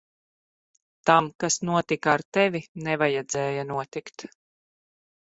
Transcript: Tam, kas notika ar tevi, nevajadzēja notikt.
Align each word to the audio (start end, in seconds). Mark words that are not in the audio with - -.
Tam, 1.09 1.27
kas 1.43 1.57
notika 1.69 2.09
ar 2.17 2.23
tevi, 2.37 2.61
nevajadzēja 2.87 3.67
notikt. 3.73 4.25